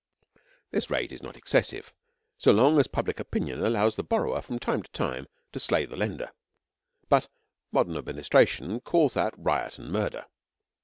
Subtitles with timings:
[0.71, 1.93] This rate is not excessive,
[2.35, 5.95] so long as public opinion allows the borrower from time to time to slay the
[5.95, 6.31] lender;
[7.07, 7.27] but
[7.71, 10.25] modern administration calls that riot and murder.